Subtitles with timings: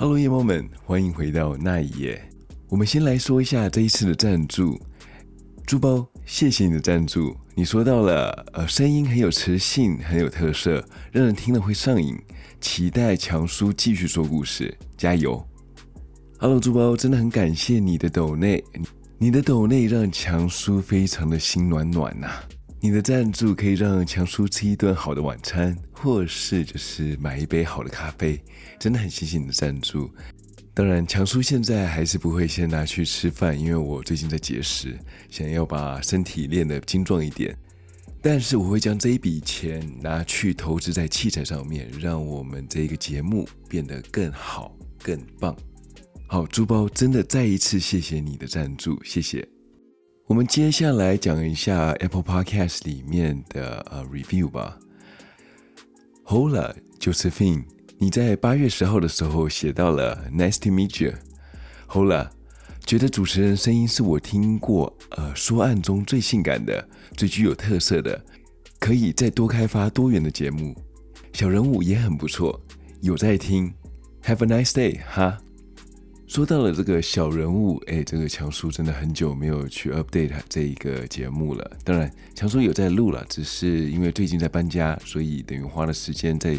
[0.00, 2.18] Hello，夜猫们，欢迎回到那一夜。
[2.70, 4.80] 我们先来说一下这一次的赞助，
[5.66, 7.36] 猪包，谢谢你的赞助。
[7.54, 10.82] 你说到了，呃，声音很有磁性，很有特色，
[11.12, 12.16] 让人听了会上瘾。
[12.62, 15.46] 期待强叔继续说故事，加油
[16.38, 18.64] ！Hello，猪包，真的很感谢你的抖内，
[19.18, 22.26] 你的抖内让强叔非常的心暖暖呐、
[22.80, 28.40] 你的赞助可以让强叔吃一顿好的晚餐，或是就是买一杯好的咖啡，
[28.78, 30.10] 真的很谢谢你的赞助。
[30.72, 37.54] 当然，强叔现在还是不会先拿去吃饭，因为我最近在节食，想要把身体练得精壮一点。
[38.22, 45.56] 但是我会将这一笔钱拿去投资在器材上面，让我们这个节目变得更好、更棒。
[46.26, 49.46] 好，猪包真的再一次谢谢你的赞助，谢谢。
[50.26, 54.78] 我们接下来讲一下 Apple Podcast 里面的呃 review 吧。
[56.30, 57.64] Hola 就是 thing
[57.98, 61.12] 你在八月十号的时候写到了 Nice to meet you。
[61.88, 62.30] Hola，
[62.86, 68.24] 觉得主持人声音是我听过呃说案中最性感的、最具有特色的，
[68.78, 70.72] 可以再多开发多元的节目。
[71.32, 72.60] 小人物也很不错，
[73.00, 73.74] 有在听。
[74.22, 75.36] Have a nice day，哈。
[76.30, 81.70] 说到了这个小人物，哎，这个强叔真的很久没有去 update 这一个节目了。
[81.82, 86.56] 当然，强叔有在录了，只是因为最近在搬家，所以等于花了时间在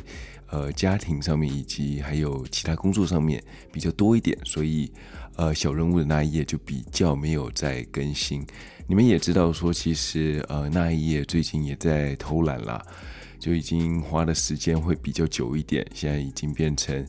[0.50, 3.42] 呃家庭上面以及还有其他工作上面
[3.72, 4.92] 比较多一点，所以
[5.38, 8.46] 呃小人物的那一页就比较没有在更新。
[8.88, 12.86] 你们也知道说，其实呃那一页最近也在偷懒啦，
[13.40, 17.08] 就已经花的时间会比较久一点，现在已经变成。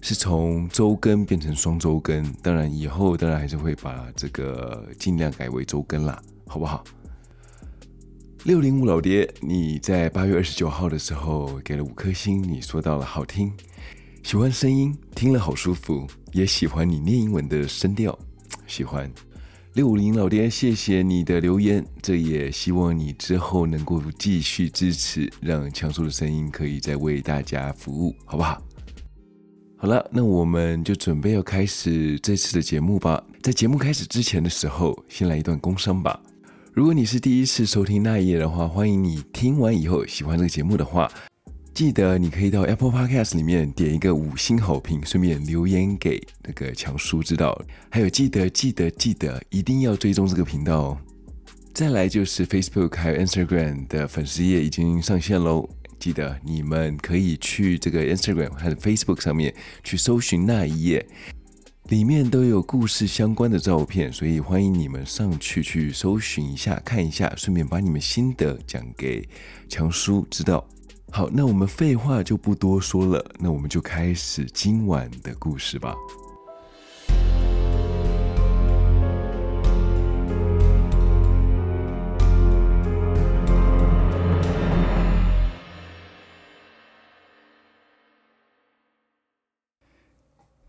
[0.00, 6.82] 是从周更变成双周更，当然以后当然还是会把这个尽量改为周更啦，好不好？
[8.44, 13.52] 六零五老爹，你在八月二十九号的时候给了五颗星，你说到了好听，
[14.22, 18.18] 喜欢声音，听了好舒服，也喜欢你念英文的声调，
[18.66, 19.12] 喜欢。
[19.74, 28.60] 六五零老爹，谢谢你的留言，这也希望你之后能够继续支持，让强叔的声音可以再为大家服务，好不好？
[29.82, 33.24] 好了，那我们就准备要开始这次的节目吧。
[33.40, 36.20] 在节目开始之前的时候，先来一段工商吧。
[36.74, 41.10] 如果你是第一次收听那一页的话，欢迎你听完以后喜欢这个节目的话，
[41.72, 47.58] 记得你可以到 Apple Podcast 里面点一个五星好评，顺便留言给那个强叔知道。
[47.88, 50.98] 还有记得记得记得一定要追踪这个频道哦。
[51.72, 55.66] 再来就是 Facebook 还有 Instagram 的粉丝页已经上线喽。
[56.00, 61.06] 记得你们可以去这个 Instagram 还有 Facebook 上面去搜寻那一页，
[61.90, 69.28] 里面都有故事相关的照片，所以欢迎你们上去去搜寻一下，看一下，顺便把你们心得讲给
[69.68, 70.66] 强叔知道。
[71.12, 75.94] 好，那我们废话就不多说了，那我们就开始今晚的故事吧。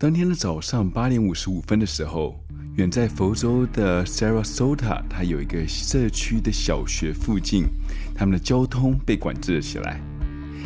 [0.01, 2.43] 当天的早上八点五十五分的时候，
[2.75, 7.67] 远在佛州的 Sarasota，它有一个社区的小学附近，
[8.15, 10.01] 他们的交通被管制了起来。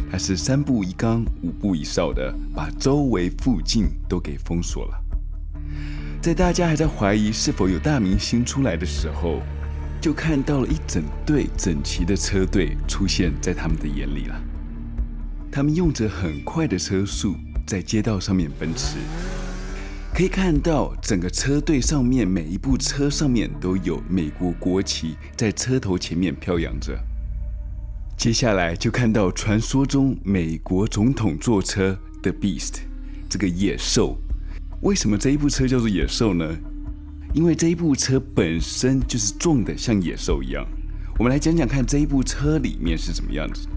[0.09, 5.03] 它是三步一岗、五步一哨的，把周围附近都给封锁了。
[6.21, 9.41] 在大家还在怀疑是否有大明星出来的时候，
[9.99, 14.41] 就看到了一整队整齐的车队出现在他们的眼里了。
[15.51, 17.35] 他们用着很快的车速。
[17.65, 18.97] 在街道上面奔驰，
[20.13, 26.95] 可以看到整个车队上面每一部车上面都有美国国旗在车头前面飘扬着。
[28.15, 32.81] 接下来就看到传说中美国总统坐车的 Beast，
[33.27, 34.15] 这个野兽。
[34.81, 36.55] 为什么这一部车叫做野兽呢？
[37.33, 40.63] 因为这一部车本身就是撞的像野兽一样。
[41.17, 43.67] 我们来讲讲看这一部车里面是怎么样子。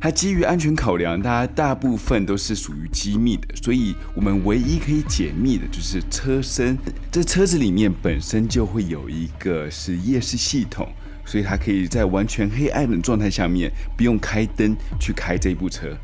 [0.00, 6.76] 它基于安全考量，它大部分都是属于机密的，所以我们唯一可以解密的就是车身。
[7.10, 10.86] 这车子里面本身就会有一个是夜视系统，
[11.24, 15.96] 所以它可以在完全黑暗的状态下面，不用开灯去开这部车，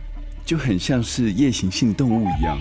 [0.44, 2.58] 就很像是夜行性动物一样。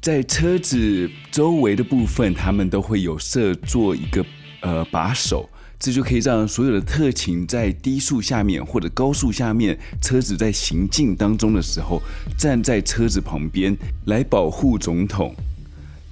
[0.00, 4.24] 在车子周围的部分，他们都会有设做一个
[4.62, 5.48] 呃把手。
[5.78, 12.00] 这就可以让所有的特勤在低速下面或者高速下面，车子在行进当中的时候，
[12.38, 13.76] 站在车子旁边
[14.06, 15.34] 来保护总统。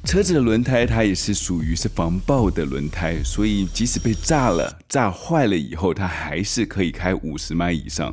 [0.04, 8.12] 车子的轮胎它也是属于是防爆的轮胎，所以即使被炸了、炸坏了以后，它还是可以开五十迈以上。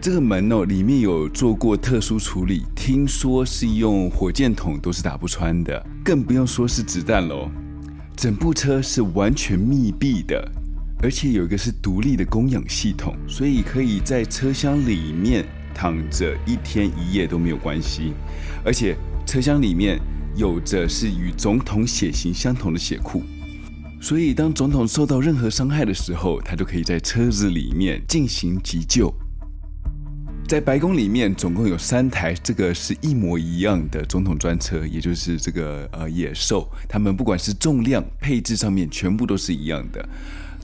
[0.00, 7.48] 这个门哦，里面有做过特殊处理，听说是用火箭筒都是打不穿的，更不用说是子弹喽。
[8.16, 10.48] 整部车是完全密闭的，
[11.02, 15.44] 而且有一个是独立的供氧系统，所以可以在车厢里面
[15.74, 18.12] 躺着一天一夜都没有关系。
[18.64, 19.98] 而且车厢里面
[20.36, 23.22] 有着是与总统血型相同的血库，
[24.00, 29.12] 所以当总统受到任何伤害的时候，他就可以在车子里面进行急救。
[30.52, 40.06] 在白宫里面，总共有三台，这个是一模一样的总统专车，也就是这个呃野兽，他们不管是重量、配置上面，全部都是一样的。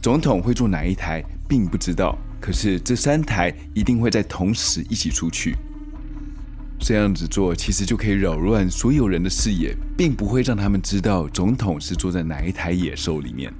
[0.02, 5.56] 总统会坐哪一台，并不知道，可是这三台一定会在同时一起出去。
[6.78, 13.50] 这样子做，其实就可以扰乱所有人的视野，并不会让他们知道总统是坐在哪一台野兽里面。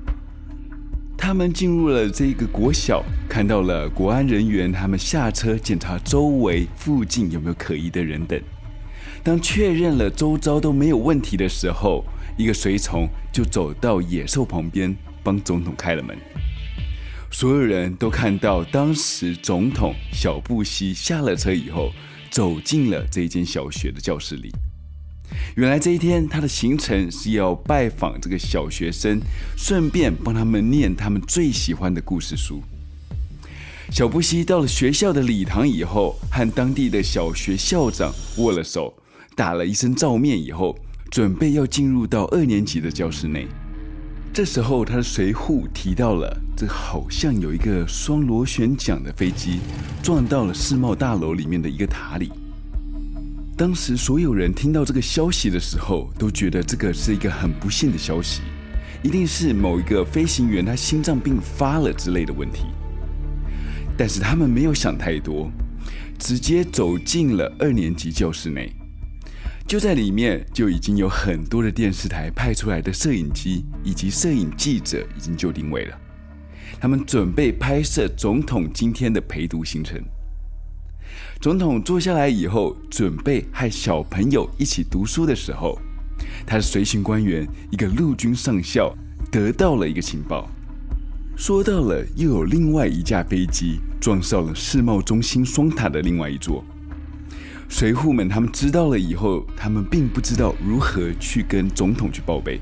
[1.20, 8.40] 他们进入了这个国小，看到了国安人员，他们下车检查周围附近有没有可疑的人等。
[9.24, 12.04] 当确认了周遭都没有问题的时候，
[12.38, 16.16] 一个随从就走到野兽旁边，帮总统开了门。
[17.30, 21.90] 所有人都看到，当时总统小布希下了车以后，
[22.30, 24.50] 走进了这间小学的教室里。
[25.56, 29.20] 原来这一天，他的行程是要拜访这个小学生，
[29.56, 32.62] 顺便帮他们念他们最喜欢的故事书。
[33.90, 38.92] 小布希到了学校的礼堂以后，和当地的小学校长握了手，
[39.34, 40.78] 打了一声照面以后，
[41.10, 43.46] 准备要进入到二年级的教室内。
[44.30, 49.58] 这时候，他的随扈提到了，这好像有一个双螺旋桨的飞机
[50.02, 52.30] 撞到了世贸大楼里面的一个塔里。
[53.58, 58.40] 当时所有人听到这个消息的时候，都觉得这个是一个很不幸的消息，
[59.02, 62.66] 一定是某一个飞行员他心脏病发了之类的问题。
[63.96, 65.50] 但是他们没有想太多，
[66.20, 68.72] 直接走进了二年级教室内。
[69.66, 75.98] 就在里面就已经有很多的电视台派出来的摄影机以及摄影记者已经就定位了，
[76.80, 80.00] 他们准备拍摄总统今天的陪读行程。
[81.40, 85.78] 总统坐下来以后，准备和小朋友一起读书的时候，
[86.44, 88.92] 他的随行官员一个陆军上校
[89.30, 90.50] 得到了一个情报，
[91.36, 96.64] 说到了又有另外一架飞机撞上了世贸中心双塔的另外一座。
[97.68, 102.60] 随扈们他们知道了以后，他们并不知道如何去跟总统去报备。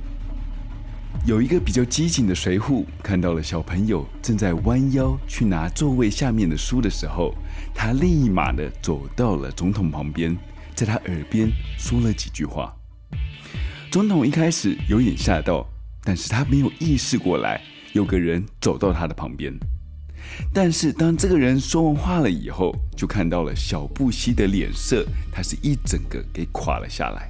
[1.27, 7.35] 有一个比较机警的随扈看到了小朋友正在弯腰去拿座位下面的书的时候，
[7.75, 10.37] 他立马的走到了总统旁边，
[10.73, 12.73] 在他耳边说了几句话。
[13.91, 15.67] 总统一开始有点吓到，
[16.05, 17.61] 但是他没有意识过来
[17.93, 19.53] 有个人走到他的旁边。
[20.55, 27.29] 但是当这个人说完话了以后，就看到了小布希的脸色，他是一整个给垮了下来。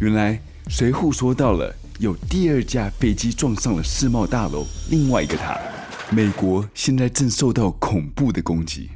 [0.00, 0.40] 原来
[0.70, 1.76] 随扈说到了。
[1.98, 5.58] 有第二架飞机撞上了世贸大楼另外一个塔，
[6.10, 8.90] 美国现在正受到恐怖的攻击。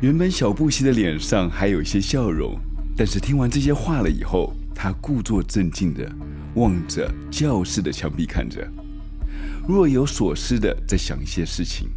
[0.00, 2.56] 原本小布希的脸上还有一些笑容，
[2.96, 6.08] 但是听完这些话了以后，他故作镇静的
[6.54, 8.64] 望着教室的墙壁看着，
[9.66, 11.88] 若有所思的在想一些事情。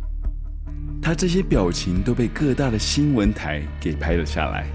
[1.00, 4.68] 他这些表情都被各大的新闻台给拍了下来。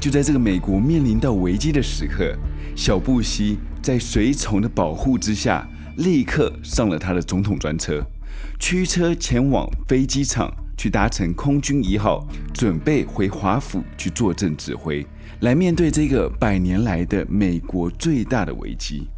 [0.00, 2.36] 就在这个美国面临到危机的时刻，
[2.74, 8.04] 小布希在随从的保护之下，立刻上了他的总统专车，
[8.58, 15.06] 驱车前往飞机场去搭乘空军一号，准备回华府去坐镇指挥，
[15.40, 19.08] 来面对这个百年来的美国最大的危机。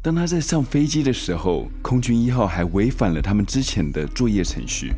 [0.00, 4.92] 当他在上飞机的时候，空军一号还违反了他们之前的作业程序。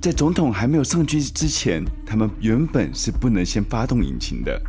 [0.00, 4.60] 在总统还没有上去之前，他们原本是不能先发动引擎的，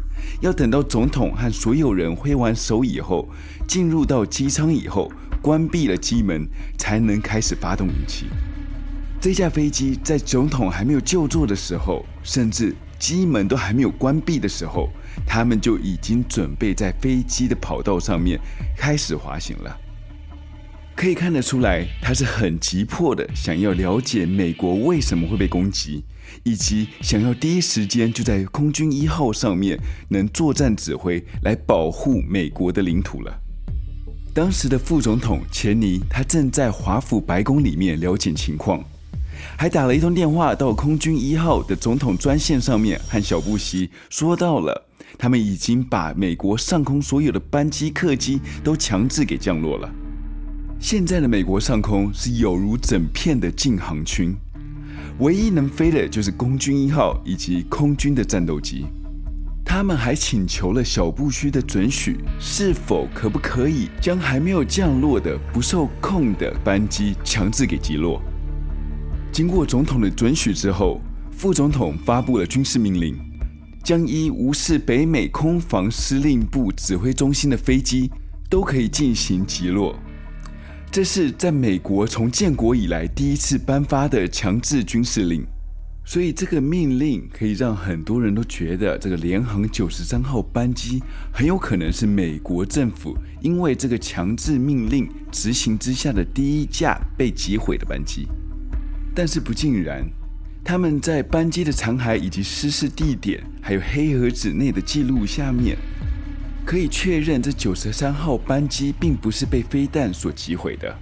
[0.42, 3.30] 要等到总统和所有人挥完手以后，
[3.68, 5.12] 进入到机舱以后，
[5.42, 8.28] 关闭了机门，才能开始发动引擎。
[9.22, 14.90] 这架飞机在总统还没有就坐的时候，甚至机门都还没有关闭的时候，
[15.26, 18.40] 他们就已经准备在飞机的跑道上面
[18.78, 19.80] 开始滑行了。
[20.96, 26.04] 可以看得出来，他是很急迫的，想要了解美国为什么会被攻击，
[26.44, 29.78] 以及想要第一时间就在空军一号上面
[30.10, 33.40] 能作战指挥，来保护美国的领土了。
[34.34, 38.84] 当时的副总统钱尼，他正在华府白宫里面了解情况，
[39.58, 49.92] 还打了一通电话到空军一号的总统专线上面，和小布希说到了，他们已经把美国上空所有的班机客机都强制给降落了。
[50.84, 54.36] 现在的美国上空是有如整片的禁航区，
[55.20, 58.86] 唯一能飞的就是空军一号以及空军的战斗机。
[59.64, 68.22] 他们还请求了小布希的准许，是否可不可以将还没有降落的不受控的班机强制给击落。
[69.32, 71.00] 经过总统的准许之后，
[71.32, 73.18] 副总统发布了军事命令，
[73.86, 78.12] 将依无视北美空防司令部指挥中心的飞机
[78.50, 79.98] 都可以进行击落。
[80.94, 85.44] 这是在美国从建国以来第一次颁发的强制军事令。
[86.06, 91.02] 所以这个命令可以让很多人都觉得，这个联航九十三号班机
[91.34, 98.28] 很有可能是美国政府因为这个强制命令执行之下的第一架被击毁的班机。
[99.16, 100.06] 但是不尽然，
[100.64, 105.76] 他们在班机的残骸以及失事地点，还有黑盒子内的记录下面，
[106.66, 110.96] 可以确认这九十三号班机并不是被飞弹所击毁的。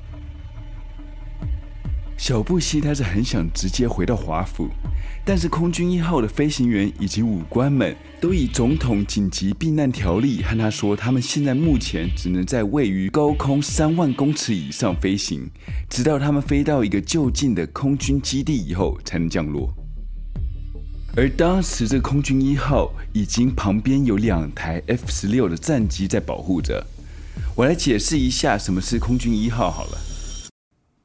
[2.18, 4.70] 小布希他是很想直接回到华府，
[5.26, 15.50] 但是空军一号的飞行员以及武官们都以总统紧急避难条例和他说，他们现在目前只能在位于高空三万公尺以上飞行，
[15.90, 19.74] 直到他们飞到一个就近的空军基地以后才能降落。
[21.16, 26.86] 而当时这空军一号已经旁边有两台 F 十六的战机在保护着。
[27.54, 29.98] 我来解释一下什么是空军一号好了。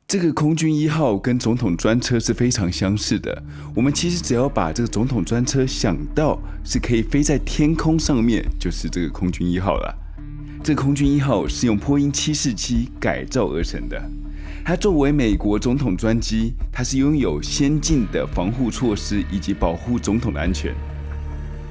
[0.07, 3.43] 这个空军一号跟总统专车是非常相似的。
[3.75, 9.93] 我们其实只要把这个总统专车想到是可以飞在天空上面，就是这个空军一号了。
[10.63, 14.01] 这空军一号是用波音七四七改造而成的。
[14.69, 20.75] 它作为美国总统专机，它是拥有先进的防护措施以及保护总统的安全。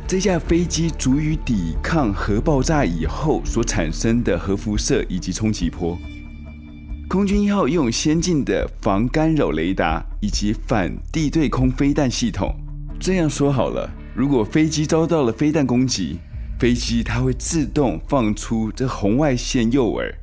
[0.07, 5.97] 这架飞机足以抵抗核爆炸以后所产生的核辐射以及冲击波。
[7.09, 12.55] 空军一号拥有先进的防干扰雷达以及反地对空飞弹系统。
[12.97, 16.19] 这样说好了，如果飞机遭到了飞弹攻击，
[16.57, 20.13] 飞机它会自动放出这红外线诱饵。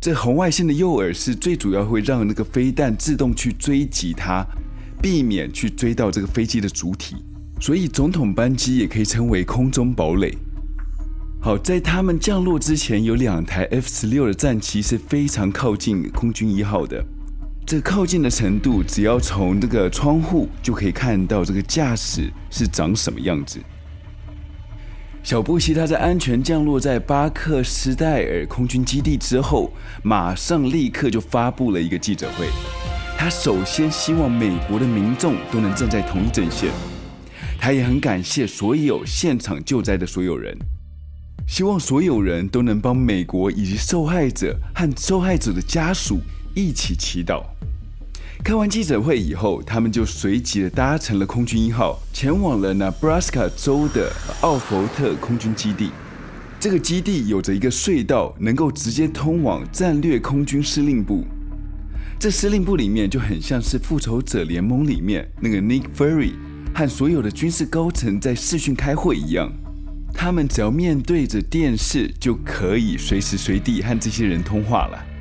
[0.00, 4.46] 这红外线的诱饵是最主要会让那个飞弹自动去追击它，
[5.02, 7.16] 避免去追到这个飞机的主体。
[7.60, 10.36] 所以总统班机也可以称为空中堡垒。
[11.40, 17.04] 好，在他们降落之前，有两台 F 十六的战机是非常靠近空军一号的。
[17.64, 23.58] 这靠近的程度，只要从这个窗户就可以看到这个驾驶是长什么样子。
[25.26, 29.72] 小布希他在安全降落在巴克斯戴尔空军基地之后，
[30.04, 32.46] 马上立刻就发布了一个记者会。
[33.18, 36.70] 他首先希望美国的民众都能站在同一阵线，
[37.58, 40.56] 他也很感谢所有现场救灾的所有人。
[41.48, 46.20] 希望所有人都能帮美国以及受害者和受害者的家属
[46.54, 47.42] 一起祈祷。
[48.46, 54.08] 开完记者会以后，他们就随即的搭乘了空军一号，前往了纳布拉斯卡州的
[54.42, 55.90] 奥弗特空军基地。
[56.60, 61.24] 这个基地有着一个隧道，能够直接通往战略空军司令部。
[62.20, 66.34] 这司令部里面就很像是复仇者联盟里面那个 Nick Fury
[66.72, 69.52] 和所有的军事高层在视讯开会一样。
[70.14, 75.15] 他们只要面对着电视，就可以随时随地和这些人通话了。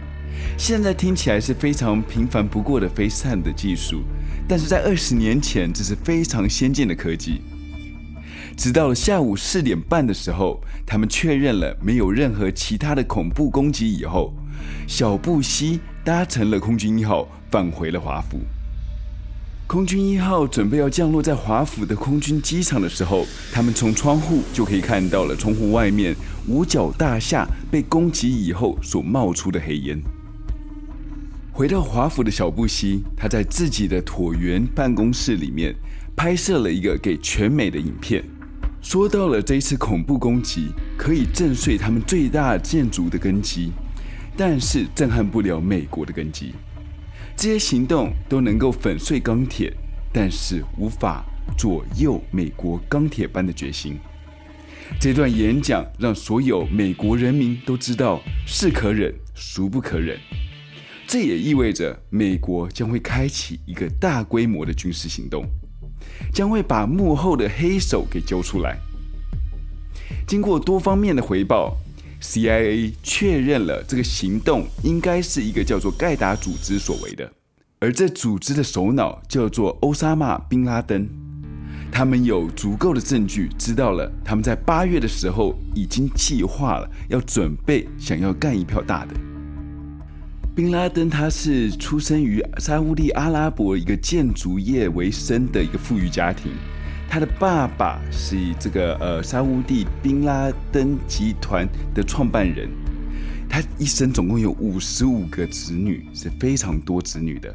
[0.57, 4.03] 现在听起来是非常平凡不过的 FaceTime 的技术，
[4.47, 7.41] 但是在二十年前，这是非常先进的科技。
[8.55, 14.33] 直到下午四点半的时候，他们确认了没有任何其他的恐怖攻击以后，
[14.87, 18.39] 小布希搭乘了空军一号返回了华府。
[19.67, 26.15] 空军一号准备要降落在华府的空军机场的时候，他们从窗户就可以看到了窗户外面
[26.47, 30.01] 五角大厦被攻击以后所冒出的黑烟。
[31.57, 35.73] 回到华府的小布希，他在自己的椭圆办公室里面
[36.13, 38.21] 拍摄了一个给全美的影片，
[38.81, 43.71] 说到了这一次恐怖攻击可以震碎他们最大建筑的根基，
[44.35, 46.53] 但是震撼不了美国的根基。
[47.37, 49.73] 这些行动都能够粉碎钢铁，
[50.11, 51.23] 但是无法
[51.57, 53.97] 左右美国钢铁般的决心。
[54.99, 60.19] 这段演讲让所有美国人民都知道是可忍，孰不可忍。
[61.15, 65.45] 这也意味着美国将会开启一个大规模的军事行动，
[66.33, 68.77] 将会把幕后的黑手给揪出来。
[70.27, 71.77] 经过多方面的回报。
[72.21, 77.31] CIA 确认了这个行动应该是一个叫做盖达组织所为的，
[77.79, 81.07] 而这组织的首脑叫做欧沙玛·宾拉登。
[81.93, 89.13] 他们有足够的证据，知道了他们在八月的时候已经计划了要准备想要干一票大的。
[90.55, 96.49] 宾拉登他是出生于沙乌地阿拉伯一个建筑业为生的一个富裕家庭，
[97.09, 102.69] 他的爸爸是这个呃沙乌地宾拉登集团的创办人，
[103.49, 107.53] 他一生总共有五十五个子女，是非常多子女的。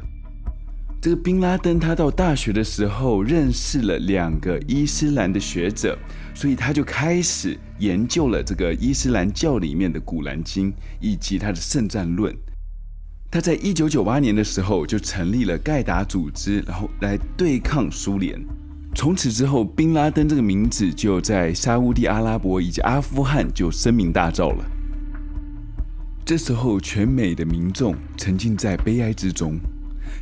[1.01, 5.97] 这个宾拉登他到大学的时候认识了两个伊斯兰的学者，
[6.35, 12.31] 所以他就开始研究了这个伊斯兰教里面的古兰经以及他的圣战论。
[13.31, 18.37] 他在一九九八年的时候就成立了盖达组织，然后来对抗苏联。
[18.93, 24.65] 从此之后，宾拉登这个名字就在沙乌地阿拉伯以及阿富汗就声名大噪了。
[26.25, 29.57] 这时候，全美的民众沉浸在悲哀之中，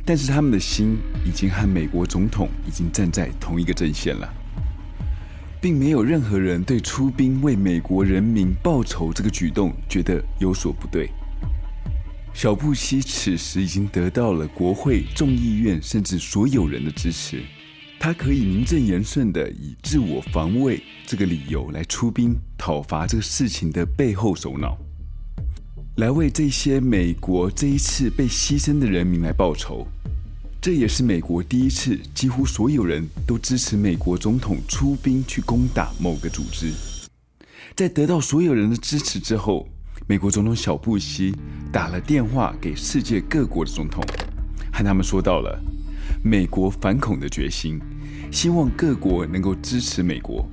[0.04, 4.32] 但是他们的心已经和美国总统已经站在同一个阵线了，
[5.60, 11.10] 并没有任何人对出兵为美国人民报仇这个举动觉得有所不对。
[12.32, 17.42] 小布希此时已经得到了国会、众议院甚至所有人的支持，
[17.98, 24.78] 他可以名正言顺地以自我防卫这个理由来出兵讨伐这个事情的背后首脑，
[25.96, 29.86] 来为这些美国这一次被牺牲的人民来报仇。
[30.62, 36.72] 这也是美国第一次几乎所有人都支持美国总统出兵去攻打某个组织，
[37.74, 39.68] 在得到所有人的支持之后。
[40.10, 41.32] 美国总统小布希
[41.72, 44.04] 打了电话给世界各国的总统，
[44.72, 45.56] 和他们说到了
[46.20, 47.78] 美国反恐的决心，
[48.32, 50.44] 希望各国能够支持美国，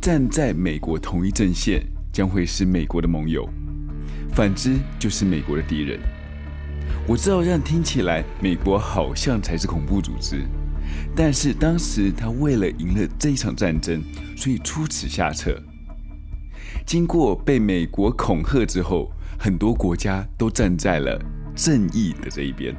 [0.00, 3.48] 站在美国同一阵线，将会是美国的盟友；
[4.34, 6.00] 反之就是美国的敌人。
[7.06, 10.42] 我知道这样听起来，美国好像才是恐怖组织，
[11.14, 14.02] 但是当时他为了赢了这一场战争，
[14.36, 15.62] 所以出此下策。
[16.90, 21.16] 经过被美国恐吓之后，很多国家都站在了
[21.54, 22.74] 正义的这一边，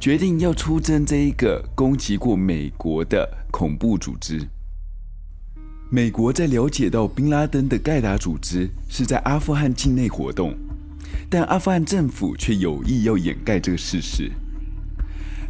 [0.00, 4.48] 决定要出征这一个攻击过美国的恐怖组织。
[5.90, 10.52] 美国在了解到宾拉登的盖达组织是在阿富汗境内活动，
[11.30, 14.28] 但阿富汗政府却有意要掩盖这个事实，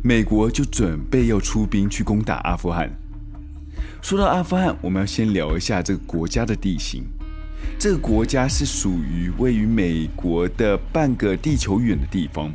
[0.04, 2.90] 美国就准备要出兵去攻打阿富汗。
[4.02, 7.06] 说到阿富汗，我们要先聊一下这个国家的地形。
[7.82, 12.54] 这个国家是属于位于美国的半个地球远的地方。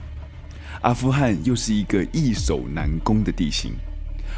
[0.84, 3.74] 阿富汗又是一个易守难攻的地形。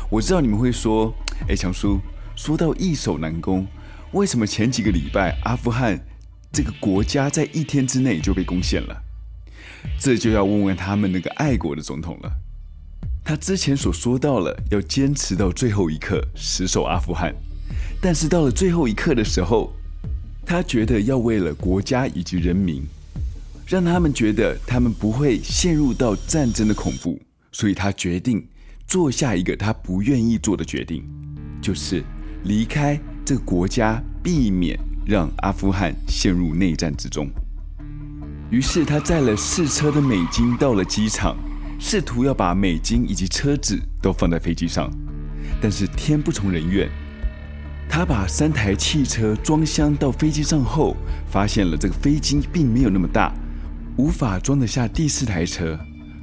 [0.10, 1.14] 我知道你们会说
[1.48, 2.00] ：“哎，强叔，
[2.36, 3.68] 说到易守难攻，
[4.14, 6.04] 为什么前几个礼拜阿富汗
[6.52, 9.04] 这个国家在一天之内就被攻陷了？”
[10.02, 12.32] 这就要问问他们那个爱国的总统了。
[13.24, 17.36] 他之前所说到了要坚持到最后一刻，死守阿富汗，
[18.02, 19.72] 但是到了最后一刻的时候，
[20.50, 22.82] 他觉得要为了国家以及人民，
[23.68, 28.44] 让他们觉得他们不会陷入到战争的恐怖，所以他决定
[28.88, 31.04] 做下一个他不愿意做的决定，
[31.62, 32.04] 就是
[32.46, 37.30] 离开这个国家，避免让阿富汗陷入内战之中。
[38.50, 41.38] 于是他载了四车的美金到了机场。
[41.80, 44.92] 试图要把美金以及车子都放在飞机上，
[45.62, 46.90] 但是天不从人愿，
[47.90, 50.96] 他把三台汽车装箱到飞机上后，
[51.28, 53.34] 发现了这个飞机并没有那么大，
[53.98, 55.78] 无法装得下第四台车，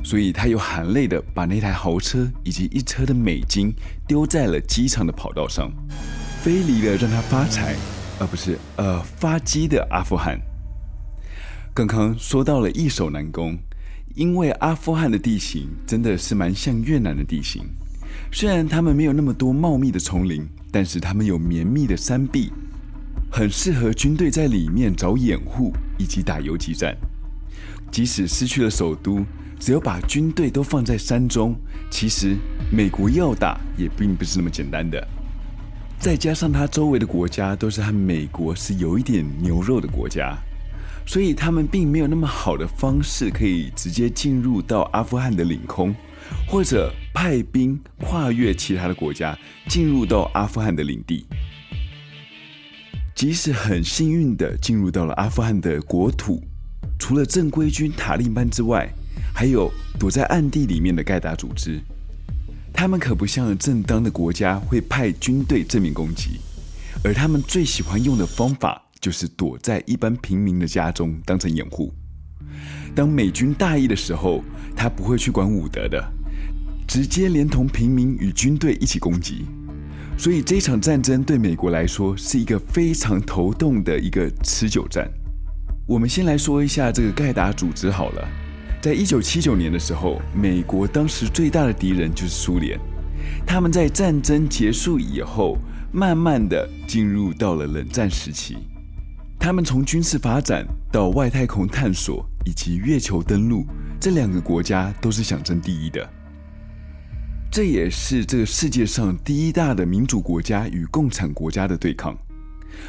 [0.05, 3.75] 所以他又含泪的把那台豪车以及一车的美金
[4.07, 5.71] 丢在了机场的跑道上，
[6.41, 7.75] 飞离了让他发财，
[8.21, 10.41] 而不是呃发机的阿富汗。
[11.75, 13.59] 刚刚说到了易守难攻。
[14.15, 17.63] 因为阿富汗的地形真的是蛮像越南的地形，
[18.33, 22.53] 虽然他们没有那么多茂密的丛林，但是他们有绵密的山壁，
[23.31, 26.97] 很适合军队在里面找掩护以及打游击战。
[27.91, 29.25] 即使失去了首都，
[29.59, 31.55] 只要把军队都放在山中，
[31.91, 32.37] 其实
[32.71, 35.07] 美国要打也并不是那么简单的。
[35.99, 40.37] 再加上它周围的国家都是和美国是有一点牛肉的国家。
[41.09, 45.95] 所以他们并没有那么好的方式可以直接进入到阿富汗的领空，
[46.47, 49.37] 或者派兵跨越其他的国家
[49.69, 51.27] 进入到阿富汗的领地。
[53.15, 56.43] 即使很幸运的进入到了阿富汗的国土，
[56.99, 58.89] 除了正规军塔利班之外，
[59.35, 61.81] 还有躲在暗地里面的盖达组织。
[62.73, 66.41] 他们可不像正当的国家会派军队正面攻击，
[67.03, 68.83] 而他们最喜欢用的方法。
[68.99, 71.95] 就是躲在一般平民的家中当成掩护。
[72.93, 74.43] 当美军大意的时候，
[74.75, 76.03] 他不会去管武德的，
[76.87, 79.47] 直接连同平民与军队一起攻击。
[80.19, 85.07] 所以这场战争对美国来说是一个非常头痛的一个持久战。
[85.87, 88.29] 我们先来说一下这个盖达组织好了。
[88.81, 92.79] 在一九七九年的时候，美国当时最大的敌人就是苏联。
[93.47, 95.59] 他们在战争结束以后，
[95.93, 98.57] 慢慢的进入到了冷战时期。
[99.39, 103.67] 他们从军事发展到外太空探索以及月球登陆，
[104.01, 106.09] 这两个国家都是想争第一的。
[107.57, 112.15] 这也是这个世界上第一大的民主国家与共产国家的对抗。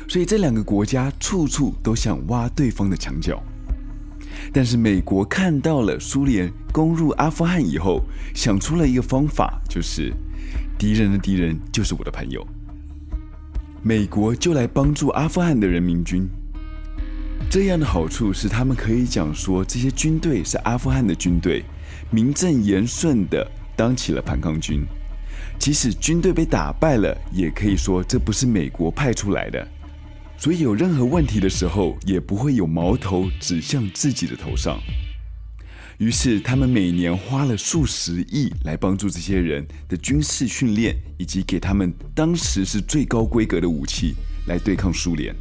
[0.10, 3.41] 所以这两个国家处处都想挖对方的墙角。
[4.51, 8.03] 但是美国看到了苏联攻入阿富汗以后，
[8.36, 10.13] 想出了一个方法，就是
[10.77, 12.45] 敌人的敌人就是我的朋友。
[13.82, 16.27] 美国就来帮助阿富汗的人民军。
[17.49, 21.63] 这样的好处是，他们可以讲说这些军队是阿富汗的军队，
[22.12, 24.85] 名正言顺的当起了反抗军。
[25.57, 29.65] 即使军队被打败了，也可以说这不是美国派出来的。
[30.37, 34.79] 所以有任何问题的时候，也不会有矛头指向自己的头上。
[35.97, 44.13] 于是他们每年花了数十亿来帮助这些人的军事训练，以及给他们当时是最高规格的武器
[44.45, 45.35] 来对抗苏联。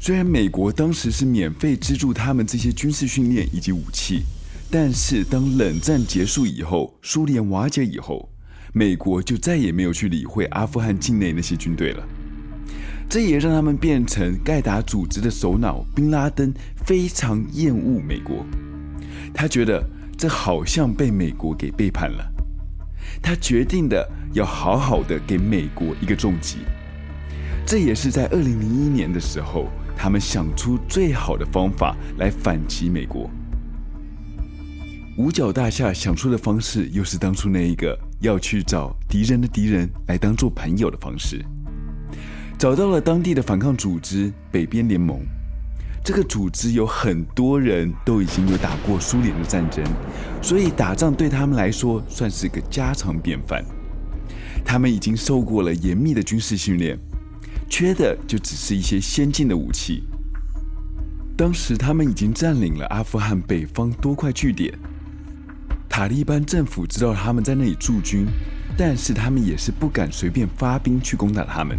[0.00, 4.24] 虽然美国当时是免费资助他们这些军事训练以及武器，
[4.70, 8.28] 但是当冷战结束以后，苏联瓦解以后，
[8.72, 12.04] 美国就再也没有去理会阿富汗境内那些军队了。
[13.08, 16.52] 这也让他们变成盖达组织的首脑宾拉登
[16.84, 18.44] 非常厌恶美国，
[19.32, 19.84] 他觉得
[20.16, 22.24] 这好像被美国给背叛了，
[23.22, 26.58] 他决定的要好好的给美国一个重击。
[27.64, 33.30] 这也是在二零零一年的时候，他们想出最好的方法来反击美国。
[35.16, 41.44] 五角大厦想出的方式，又是当初那一个要去找敌人的敌人来当做朋友的方式。
[42.58, 45.20] 找到了当地的反抗组织北边联盟，
[46.04, 49.84] 这个组织有很多人都已经有打过苏联的战争，
[50.42, 53.64] 所以打仗对他们来说算是个家常便饭。
[54.64, 56.98] 他们已经受过了严密的军事训练，
[57.70, 60.02] 缺的就只是一些先进的武器。
[61.36, 64.72] 当时他们已经占领了阿富汗北方多块据点，
[65.96, 68.26] 塔利班政府知道他们在那里驻军，
[68.76, 71.78] 但是他们也是不敢随便发兵去攻打他们。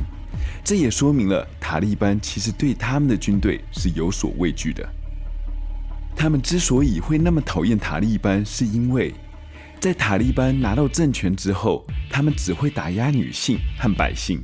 [0.64, 4.88] 这也说明了塔利班其实对他们的军队是有所畏惧的。
[6.16, 9.14] 他们之所以会那么讨厌塔利班，是因为
[9.82, 14.42] 在塔利班拿到政权之后，他们只会打压女性和百姓，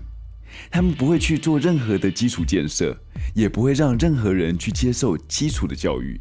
[0.70, 2.94] 他们不会去做任何的基础建设，
[3.34, 6.20] 也不会让任何人去接受基础的教育，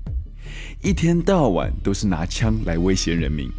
[0.82, 3.50] 一天到晚都是拿枪来威胁人民。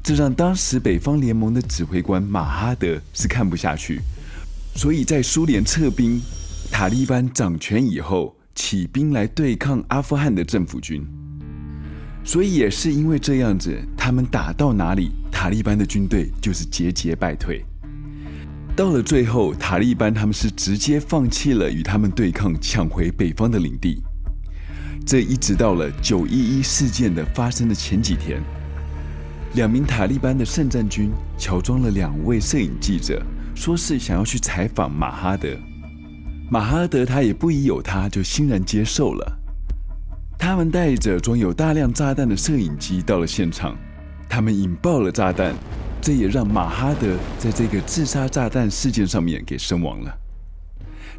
[0.00, 4.00] 这让当时北方联盟的指挥官马哈德是看不下去。
[4.76, 6.20] 所以在苏联撤兵、
[6.70, 11.04] 塔利班掌权以后，起兵来对抗阿富汗的政府军。
[12.24, 17.64] 所以也是因为这样子，他们打到哪里，塔利班的军队就是节节败退。
[18.76, 24.00] 到了最后，塔利班他们是直接放弃了与他们对抗，抢回北方的领地。
[25.06, 28.42] 这一直到了九一一事件的发生的前几天，
[29.54, 33.22] 两名塔利班的圣战军乔装了两位摄影记者。
[33.54, 35.48] 说是想要去采访马哈德，
[36.50, 39.38] 马哈德他也不疑有他，就欣然接受了。
[40.36, 43.76] 他们带着装有大量炸弹的摄影机到了现场，
[44.28, 45.54] 他们引爆了炸弹，
[46.02, 50.12] 这也让马哈德在这个自杀炸弹事件上面给身亡了。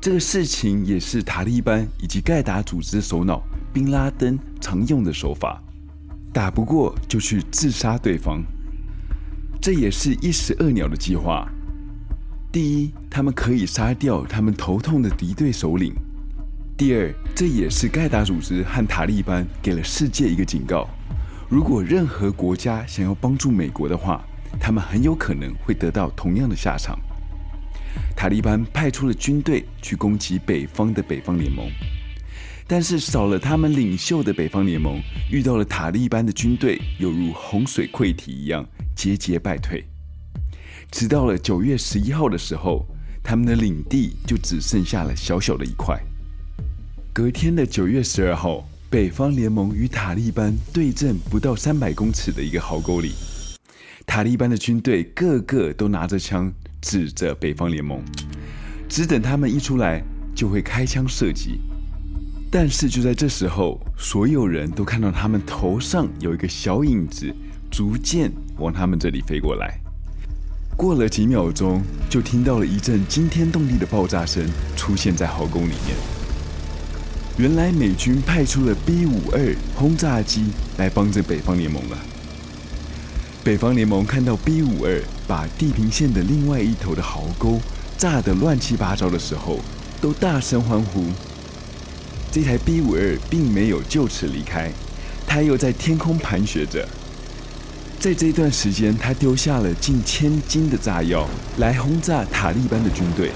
[0.01, 3.41] 这个事情也是塔利班以及盖达组织的首脑
[3.75, 5.61] 宾拉登常用的手法，
[6.31, 8.41] 打不过就去自杀对方，
[9.61, 11.45] 这也是一石二鸟的计划。
[12.53, 15.91] 第一，他们可以杀掉他们头痛的敌对首领；
[16.77, 20.87] 第二，这也是盖达组织和塔利班给了世界一个警告：
[21.49, 24.23] 如果任何国家想要帮助美国的话，
[24.57, 26.97] 他们很有可能会得到同样的下场。
[28.15, 31.69] 塔利班派出了军队去攻击北方的北方联盟，
[32.67, 34.99] 但是少了他们领袖的北方联盟
[35.31, 39.85] 遇到了塔利班的军队，犹如洪水溃堤一样，节节败退。
[40.89, 42.83] 直到了九月十一号的时候，
[43.23, 45.95] 他们的领地就只剩下了小小的一块。
[47.13, 53.11] 隔天的九月十二号，北方联盟与塔利班对阵不到三百公尺的一个壕沟里，
[54.07, 56.51] 塔利班的军队个个都拿着枪
[56.81, 58.01] 指着北方联盟，
[58.89, 60.01] 只等他们一出来
[60.35, 61.59] 就会开枪射击。
[62.57, 67.29] 但是就在这时候，所有人都看到他们头上有一个小影子，
[67.69, 69.77] 逐渐往他们这里飞过来。
[70.77, 74.41] 过了几秒钟，就听到了一阵惊天动地的爆炸声
[74.77, 75.97] 出现在壕沟里面。
[77.37, 80.45] 原来美军派出了 B 五二轰炸机
[80.77, 81.97] 来帮着北方联盟了。
[83.43, 87.59] 北方联盟看到 B 五二把地平线的另外一头的壕沟
[87.97, 89.59] 炸得乱七八糟的时候，
[89.99, 91.07] 都大声欢呼。
[92.35, 94.69] 这台 B 五二并没有就此离开，
[95.25, 96.85] 它又在天空盘旋着。
[97.97, 101.25] 在这段时间，它丢下了近千斤的炸药
[101.59, 103.31] 来轰炸塔利班的军队。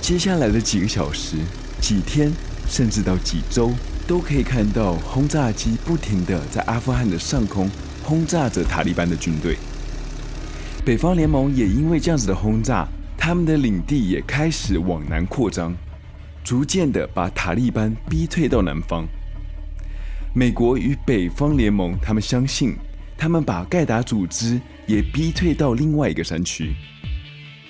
[0.00, 1.36] 接下来的几个小时、
[1.82, 2.32] 几天，
[2.66, 3.70] 甚至到几周，
[4.06, 7.70] 都可以看到轰炸机不停地在阿富汗的上空
[8.02, 9.58] 轰炸着塔利班的军队。
[10.82, 15.76] 北方联盟也因为这样子的轰炸，他们的领地也开始往南扩张，
[16.44, 19.08] 逐渐地把塔利班逼退到南方。
[20.34, 22.76] 美国与北方联盟，他们相信，
[23.16, 26.74] 他们把盖达组织也逼退到另外一个山区，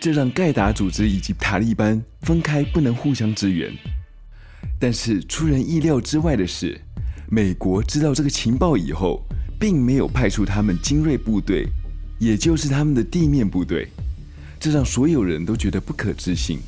[0.00, 3.72] 这让盖达组织以及塔利班分开，不能互相支援。
[4.80, 6.80] 但是出人意料之外的是，
[7.30, 9.22] 美国知道这个情报以后，
[9.60, 11.68] 并没有派出他们精锐部队，
[12.18, 13.86] 也就是他们的地面部队，
[14.58, 16.58] 这让所有人都觉得不可置信。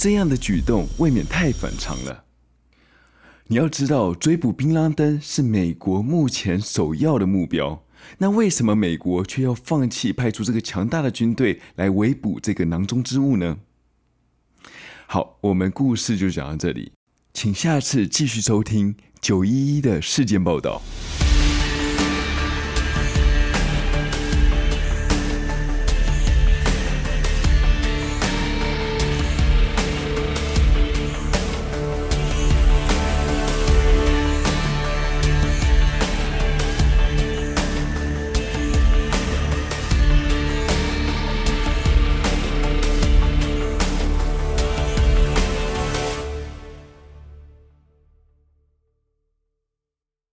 [0.00, 2.24] 这样的举动未免太反常了。
[3.48, 7.84] 你要知道，追捕槟榔灯是美国目前首要的目标，
[8.16, 13.58] 那为什么美国却要放弃派出这个强大的军队来围捕这个囊中之物呢？
[15.06, 16.92] 好，我们故事就讲到这里。
[17.34, 20.80] 请下次继续收听九一一的事件报道。